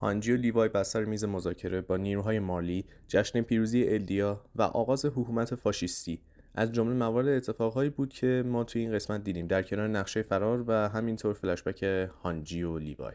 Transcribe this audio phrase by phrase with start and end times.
[0.00, 5.54] هانجی و لیوای بستر میز مذاکره با نیروهای مالی جشن پیروزی الدیا و آغاز حکومت
[5.54, 6.20] فاشیستی.
[6.54, 9.46] از جمله موارد اتفاقهایی بود که ما توی این قسمت دیدیم.
[9.46, 11.82] در کنار نقشه فرار و همینطور فلشبک
[12.22, 13.14] هانجی و لیوای.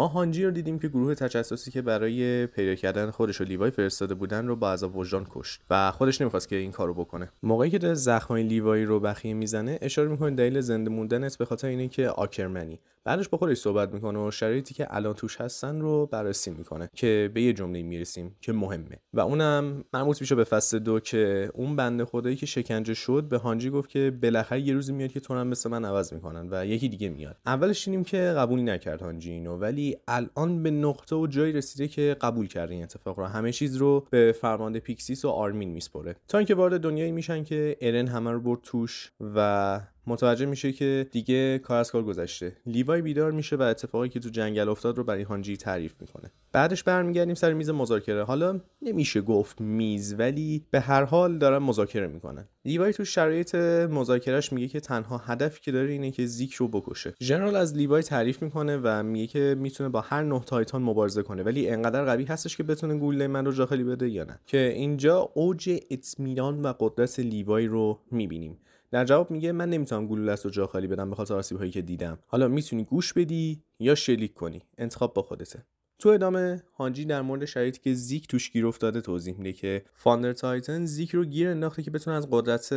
[0.00, 4.14] ما هانجی رو دیدیم که گروه تجسسی که برای پیدا کردن خودش و لیوای فرستاده
[4.14, 7.28] بودن رو با عذاب وجدان کشت و خودش نمی‌خواست که این کارو بکنه.
[7.42, 11.68] موقعی که داره زخمای لیوای رو بخیه می‌زنه اشاره می‌کنه دلیل زنده موندنت به خاطر
[11.68, 12.80] اینه که آکرمنی.
[13.04, 17.30] بعدش با خودش صحبت می‌کنه و شرایطی که الان توش هستن رو بررسی می‌کنه که
[17.34, 18.98] به یه جمله می‌رسیم که مهمه.
[19.14, 23.38] و اونم مربوط میشه به فصل دو که اون بنده خدایی که شکنجه شد به
[23.38, 26.66] هانجی گفت که بالاخره یه روزی میاد که تو هم مثل من عوض می‌کنن و
[26.66, 27.36] یکی دیگه میاد.
[27.46, 32.16] اولش دیدیم که قبول نکرد هانجی اینو ولی الان به نقطه و جایی رسیده که
[32.20, 33.24] قبول کرده این اتفاق رو.
[33.26, 36.16] همه چیز رو به فرمانده پیکسیس و آرمین میسپره.
[36.28, 41.06] تا اینکه وارد دنیایی میشن که ارن همه رو برد توش و متوجه میشه که
[41.12, 42.56] دیگه کار از کار گذشته.
[42.66, 46.30] لیوای بیدار میشه و اتفاقی که تو جنگل افتاد رو برای هانجی تعریف می‌کنه.
[46.52, 48.24] بعدش برمیگردیم سر میز مذاکره.
[48.24, 52.48] حالا نمیشه گفت میز ولی به هر حال دارن مذاکره می‌کنن.
[52.64, 53.54] لیوای تو شرایط
[53.90, 57.14] مذاکرهش میگه که تنها هدفی که داره اینه که زیک رو بکشه.
[57.20, 61.42] ژنرال از لیوای تعریف می‌کنه و میگه که می‌تونه با هر نه Titan مبارزه کنه.
[61.42, 64.40] ولی انقدر قوی هستش که بتونه گوله من رو جاخالی بده یا نه.
[64.46, 68.58] که اینجا اوج اطمینان و قدرت لیوای رو می‌بینیم.
[68.90, 71.82] در جواب میگه من نمی‌تونم گلوله رو جا خالی بدم به خاطر آسیب هایی که
[71.82, 72.18] دیدم.
[72.26, 75.64] حالا می‌تونی گوش بدی یا شلیک کنی؟ انتخاب با خودته.
[75.98, 80.32] تو ادامه هانجی در مورد شرایطی که زیک توش گیر افتاده توضیح میده که Founder
[80.32, 82.74] Titan زیک رو گیر انداخته که بتونه از قدرت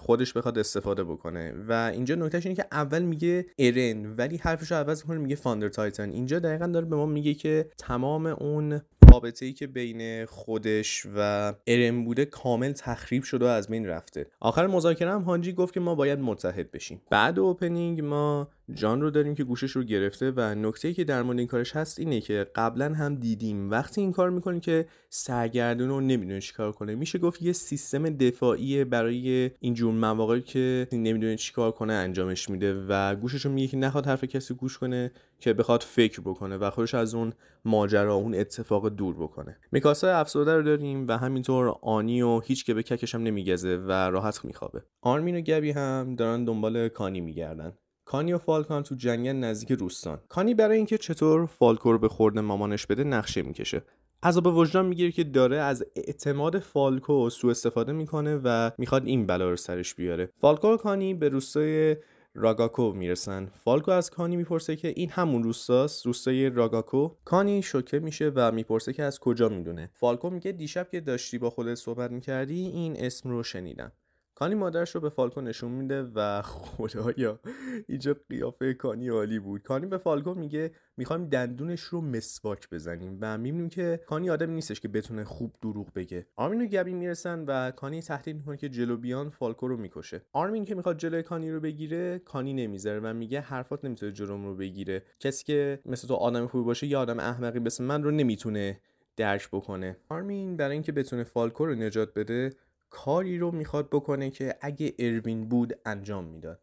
[0.00, 1.54] خودش بخواد استفاده بکنه.
[1.68, 5.68] و اینجا نکتهش اینه که اول میگه ارن ولی حرفش رو عوض می‌کنه میگه Founder
[5.68, 6.10] Titan.
[6.10, 8.80] اینجا دقیقا داره به ما میگه که تمام اون
[9.12, 14.26] رابطه ای که بین خودش و ارن بوده کامل تخریب شده و از بین رفته.
[14.40, 17.02] آخر مذاکره هم هانجی گفت که ما باید متحد بشیم.
[17.10, 21.38] بعد opening ما جان رو داریم که گوشش رو گرفته و نکته که در مورد
[21.38, 26.00] این کارش هست اینه که قبلا هم دیدیم وقتی این کار می‌کنه که سرگردونه و
[26.00, 26.94] نمی‌دونه چیکار کنه.
[26.94, 33.14] میشه گفت یه سیستم دفاعی برای اینجور مواقعی که نمی‌دونه چیکار کنه انجامش میده و
[33.14, 36.94] گوشش رو میگیره که نخواد حرف کسی گوش کنه که بخواد فکر بکنه و خودش
[36.94, 37.32] از اون
[37.64, 39.56] ماجرا اون اتفاق دور بکنه.
[39.72, 43.92] میکاسا افسرده رو داریم و همینطور آنی و هیچ که به ککش هم نمیگزه و
[43.92, 44.82] راحت میخوابه.
[45.02, 47.72] آرمین و گبی هم دارن دنبال کانی میگردن.
[48.10, 50.18] کانی و فالکو تو جنگل نزدیک روستان.
[50.28, 53.82] کانی برای اینکه چطور فالکو رو به خورد مامانش بده نقشه می‌کشه.
[54.22, 59.50] عذاب وجدان می‌گیره که داره از اعتماد فالکو سوء استفاده می‌کنه و می‌خواد این بلا
[59.50, 60.28] رو سرش بیاره.
[60.40, 61.96] فالکو و کانی به روستای
[62.34, 63.50] راگاکو می‌رسن.
[63.64, 68.92] فالکو از کانی می‌پرسه که این همون روستاست؟ روستای راگاکو؟ کانی شوکه میشه و می‌پرسه
[68.92, 69.90] که از کجا می‌دونه.
[69.94, 73.92] فالکو میگه دیشب که داشتی با خودت صحبت می‌کردی این اسم رو شنیدم.
[74.40, 77.40] کانی مادرش رو به فالکو نشون میده و خدایا
[77.88, 79.62] اینجا قیافه کانی عالی بود.
[79.62, 84.80] کانی به فالکو میگه می‌خوایم دندونش رو مسواک بزنیم و می‌بینیم که کانی آدمی نیستش
[84.80, 86.26] که بتونه خوب دروغ بگه.
[86.36, 90.22] آرمین و گبی می‌رسن و کانی تهدید می‌کنه که جلو بیان فالکو رو می‌کشه.
[90.32, 94.56] آرمین که می‌خواد جلوی کانی رو بگیره کانی نمی‌ذاره و میگه حرفات نمی‌تونه جلوم رو
[94.56, 95.02] بگیره.
[95.18, 98.80] کسی که مثل تو آدم خوبی باشه یا آدم احمقی مثل من رو نمی‌تونه
[99.16, 99.96] درک بکنه.
[100.08, 102.52] آرمین برای اینکه بتونه فالکو رو نجات بده
[102.90, 106.62] کاری رو می‌خواد بکنه که اگه اروین بود انجام می‌داد.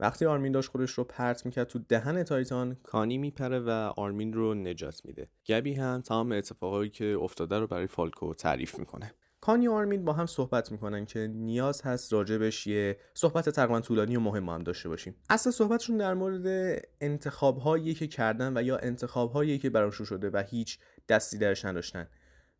[0.00, 4.54] وقتی آرمین داشت خودش رو پرت می‌کرد تو دهن Titan کانی میپره و آرمین رو
[4.54, 5.28] نجات میده.
[5.48, 9.14] گبی هم تمام اتفاقایی که افتاده رو برای فالکو تعریف می‌کنه.
[9.40, 14.16] کانی و آرمین با هم صحبت می‌کنن که نیاز هست راجبش یه صحبت تقریبا طولانی
[14.16, 15.16] و مهم هم داشته باشیم.
[15.30, 20.30] اصلا صحبتشون در مورد انتخاب هایی که کردن و یا انتخاب هایی که براشون شده
[20.30, 22.08] و هیچ دستی درش نداشتن.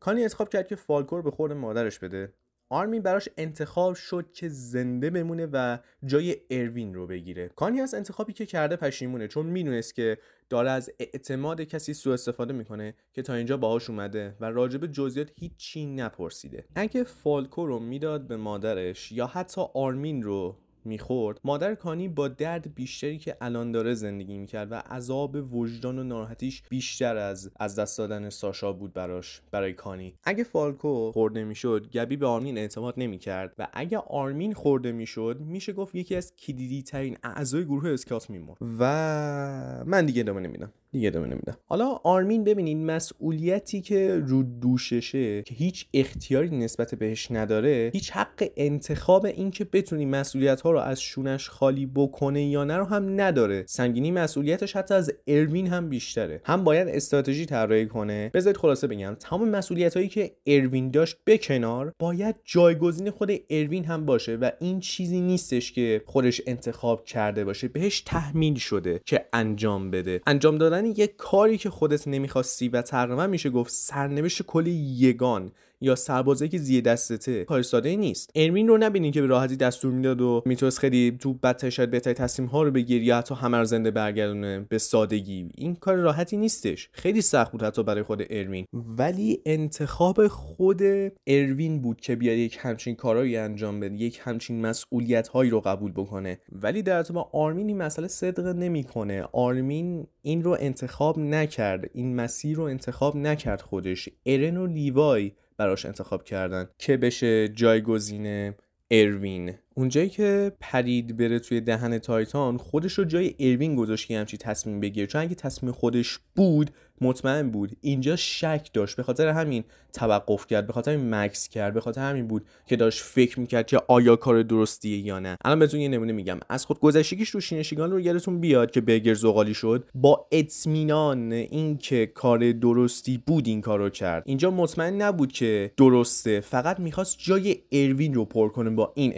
[0.00, 2.32] کانی انتخاب کرد که فالکو رو به خورد مادرش بده.
[2.72, 7.48] آرمین براش انتخاب شد که زنده بمونه و جای اروین رو بگیره.
[7.48, 12.52] کانی از انتخابی که کرده پشیمونه چون می‌دونست که داره از اعتماد کسی سوء استفاده
[12.52, 16.64] می‌کنه که تا اینجا باهاش اومده و راجب جزئیات هیچی نپرسیده.
[16.74, 22.74] اگه فالکو رو می‌داد به مادرش یا حتی آرمین رو می‌خورد مادر کانی با درد
[22.74, 27.98] بیشتری که الان داره زندگی می‌کرد و عذاب وجدان و ناراحتیش بیشتر از از دست
[27.98, 30.14] دادن ساشا بود براش برای کانی.
[30.24, 35.72] اگه فالکو خورده می‌شد گبی به آرمین اعتماد نمی‌کرد و اگه آرمین خورده می‌شد میشه
[35.72, 38.58] گفت یکی از کلیدی ترین اعضای گروه Scout میمرد.
[38.78, 40.72] و من دیگه ادامه نمیدم.
[40.92, 47.30] دیگه ادامه نمیدم حالا آرمین ببینید مسئولیتی که رو دوششه که هیچ اختیاری نسبت بهش
[47.30, 52.64] نداره هیچ حق انتخاب این که بتونی مسئولیت ها رو از شونش خالی بکنه یا
[52.64, 53.64] نه رو هم نداره.
[53.66, 56.40] سنگینی مسئولیتش حتی از اروین هم بیشتره.
[56.44, 58.30] هم باید استراتژی طراحی کنه.
[58.34, 63.84] بذارید خلاصه بگم تمام مسئولیت هایی که اروین داشت به کنار باید جایگزین خود اروین
[63.84, 67.68] هم باشه و این چیزی نیستش که خودش انتخاب کرده باشه.
[67.68, 70.20] بهش تحمیل شده که انجام بده.
[70.26, 75.52] انجام دادن یک کاری که خودت نمی‌خواستی و تقریبا میشه گفت سرنوشت کلی یگان.
[75.80, 78.30] یا سربازه که زیر دستته کار ساده نیست.
[78.34, 82.12] ارمین رو نبینین که به راحتی دستور می‌داد و می‌تونست خیلی تو بدتر شاید بهتر
[82.12, 85.48] تصمیم ها رو بگیری یا حتی همه زنده برگردونه به سادگی.
[85.54, 86.88] این کار راحتی نیستش.
[86.92, 90.82] خیلی سخت بود حتی برای خود اروین ولی انتخاب خود
[91.26, 95.92] اروین بود که بیاد یک همچین کارهایی انجام بده یک همچین مسئولیت هایی رو قبول
[95.92, 96.38] بکنه.
[96.52, 99.22] ولی در با آرمین این مسئله صدق نمی‌کنه.
[99.32, 101.90] آرمین این رو انتخاب نکرد.
[101.94, 104.08] این مسیر رو انتخاب نکرد خودش.
[104.26, 108.54] ارن و لیوای براش انتخاب کردن که بشه جایگزین
[108.90, 114.36] اروین اونجایی که پرید بره توی دهن تایتان خودش رو جای اروین گذاشت که همچی
[114.36, 115.06] تصمیم بگیره.
[115.06, 116.70] چون اگه تصمیم خودش بود
[117.00, 117.76] مطمئن بود.
[117.80, 118.96] اینجا شک داشت.
[118.96, 120.66] به خاطر همین توقف کرد.
[120.66, 121.74] به خاطر همین مکس کرد.
[121.74, 125.36] به خاطر همین بود که داشت فکر می‌کرد که آیا کار درستیه یا نه.
[125.44, 126.40] الان بهتون یه نمونه میگم.
[126.48, 129.88] از خود گذشتگیش رو شینشیگان رو یادتون بیاد که برگر زغالی شد.
[129.94, 134.22] با اطمینان اینکه کار درستی بود این کارو کرد.
[134.26, 136.40] اینجا مطمئن نبود که درسته.
[136.40, 139.12] فقط می‌خواست جای اروین رو پر کنه با این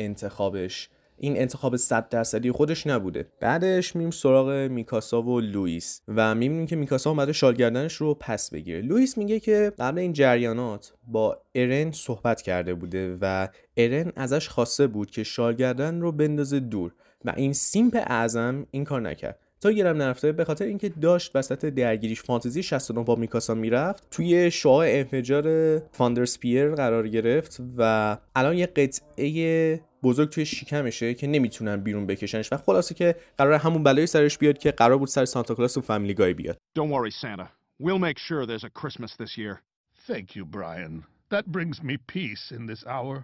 [0.56, 0.88] انتخابش.
[1.18, 3.26] این انتخاب 100 درصدی خودش نبوده.
[3.40, 8.80] بعدش میریم سراغ میکاسا و لوئیس و می‌بینیم که میکاسا اومده شالگردنش رو پس بگیره.
[8.80, 14.86] لوئیس میگه که قبل این جریانات با ارن صحبت کرده بوده و ارن ازش خواسته
[14.86, 16.94] بود که شالگردن رو بندازه دور
[17.24, 19.38] و این simp اعظم این کار نکرد.
[19.60, 24.50] تا گیرم نرفته به خاطر اینکه داشت وسط درگیریش فانتزی 69 با میکاسا می‌رفت توی
[24.50, 31.76] شعاع انفجار Thunder Spear قرار گرفت و الان یه قطعه بزرگ توی شکمشه که نمی‌تونن
[31.76, 35.54] بیرون بکشنش و خلاصه که قرار همون بلایی سرش بیاد که قرار بود سر Santa
[35.54, 37.46] Claus و Family Guy بیاد Don't worry Santa.
[37.82, 39.62] We'll make sure there's a Christmas this year.
[40.06, 41.04] Thank you, Brian.
[41.30, 43.14] That brings me peace in this hour.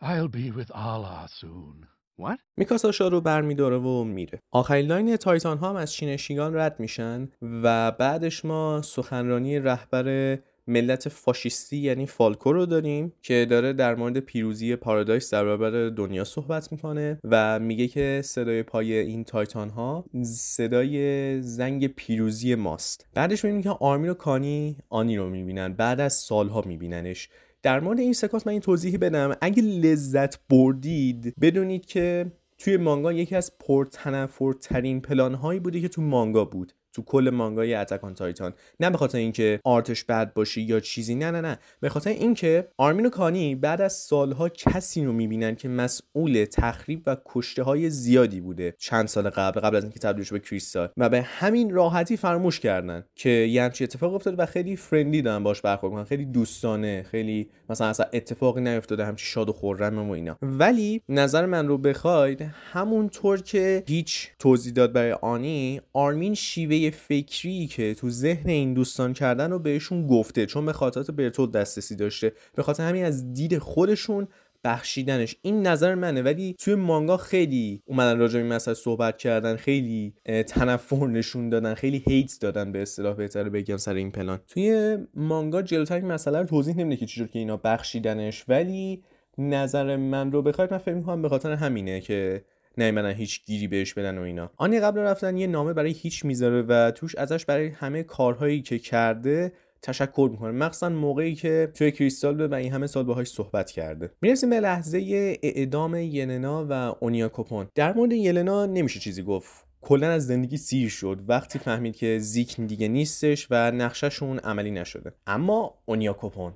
[0.00, 1.86] I'll be with Allah soon.
[2.20, 2.38] What?
[2.56, 7.28] میکاسا شال رو برمیداره و میره آخرین line Titan ها هم از شیگانشینا رد میشن
[7.42, 10.38] و بعدش ما سخنرانی رهبر
[10.70, 16.24] ملت فاشیستی یعنی فلاک رو داریم که داره در مورد پیروزی پارادایس در برابر دنیا
[16.24, 23.06] صحبت می‌کنه و میگه که صدای پای این Titan ها صدای زنگ پیروزی ماست.
[23.14, 25.72] بعدش می‌بینیم که آرمین و کانی آنی رو می‌بینن.
[25.72, 27.28] بعد از سالها میبیننش.
[27.62, 29.36] در مورد این سکانس من این توضیحی بدم.
[29.40, 36.02] اگه لذت بردید بدونید که توی مانگا یکی از پرتنفرترین پلان هایی بوده که تو
[36.02, 36.72] مانگا بود.
[36.92, 38.52] تو کل مانگای Attack on Titan.
[38.80, 41.58] نه به خاطر اینکه art ش بد باشه یا چیزی نه نه نه.
[41.80, 47.02] به خاطر اینکه آرمین و کانی بعد از سالها کسی رو می‌بینن که مسئول تخریب
[47.06, 50.88] و کشته های زیادی بوده چند سال قبل قبل از اینکه تبدیل شه به کریستال.
[50.96, 55.42] و به همین راحتی فراموش کردن که یه همچین اتفاق افتاده و خیلی friendly دارن
[55.42, 60.12] باش برخورد کنن خیلی دوستانه خیلی مثلا اصلا اتفاقی نیفتاده همچین شاد و خرم و
[60.12, 60.38] اینا.
[60.42, 67.66] ولی نظر من رو بخواید همونطور که هیچ توضیح داد برای آنی آرمین شیوه فکری
[67.66, 72.32] که تو ذهن این دوستان کردن رو بهشون گفته چون به خاطرات برتول دسترسی داشته.
[72.54, 74.28] به خاطر همین از دید خودشون
[74.64, 75.36] بخشیدنش.
[75.42, 76.22] این نظر منه.
[76.22, 80.14] ولی توی مانگا خیلی اومدن راجع به این مسئله صحبت کردن خیلی
[80.46, 84.40] تنفر نشون دادن خیلی هیت دادن به اصطلاح بهتر بگم سر این پلان.
[84.48, 88.44] توی مانگا جلوتر این مسئله رو توضیح نمیده که چجور که اینا بخشیدنش.
[88.48, 89.02] ولی
[89.38, 92.44] نظر من رو بخواید من فکر می‌کنم به خاطر همینه که
[92.78, 94.50] نمیدن هیچ گیری بهش بدن و اینا.
[94.56, 98.78] آنی قبل رفتن یه نامه برای هیچ می‌ذاره و توش ازش برای همه کارهایی که
[98.78, 100.50] کرده تشکر می‌کنه.
[100.50, 104.10] مخصوصا موقعی که توی کریستال به این همه سال باهاش صحبت کرده.
[104.22, 104.98] می‌رسیم به لحظه
[105.42, 109.66] اعدام یلنا و اونیا کوپون در مورد یلنا نمیشه چیزی گفت.
[109.82, 111.20] کلا از زندگی سیر شد.
[111.28, 115.12] وقتی فهمید که زیکن دیگه نیستش و نقششون عملی نشده.
[115.26, 116.52] اما اونیا کوپون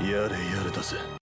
[0.00, 1.15] یاره یاره